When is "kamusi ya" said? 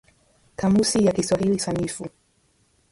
0.55-1.11